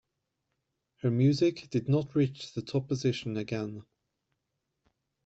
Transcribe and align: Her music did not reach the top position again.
Her 1.03 1.11
music 1.11 1.69
did 1.69 1.87
not 1.87 2.15
reach 2.15 2.53
the 2.53 2.63
top 2.63 2.87
position 2.87 3.37
again. 3.37 3.83